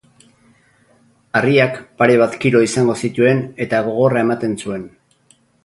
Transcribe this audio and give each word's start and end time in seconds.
Harriak 1.41 1.77
pare 2.01 2.15
bat 2.21 2.39
kilo 2.45 2.63
izango 2.69 2.97
zituen 3.09 3.45
eta 3.67 3.85
gogorra 3.91 4.27
ematen 4.29 4.57
zuen. 4.65 4.93